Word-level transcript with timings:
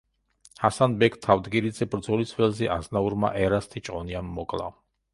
ჰასან-ბეგ 0.63 1.17
თავდგირიძე 1.25 1.89
ბრძოლის 1.93 2.33
ველზე 2.41 2.73
აზნაურმა 2.79 3.35
ერასტი 3.47 3.89
ჭყონიამ 3.89 4.37
მოკლა. 4.41 4.73